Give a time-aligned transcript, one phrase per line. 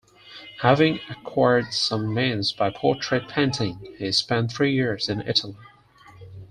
[0.61, 5.55] Having acquired some means by portrait-painting, he spent three years in Italy.